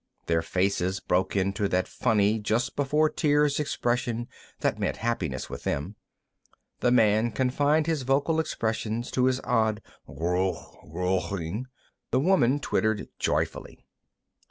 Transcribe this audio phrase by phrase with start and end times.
[0.25, 4.27] Their faces broke into that funny just before tears expression
[4.61, 5.95] that meant happiness with them.
[6.79, 11.67] The man confined his vocal expressions to his odd ghroogh ghroogh ing;
[12.09, 13.85] the woman twittered joyfully.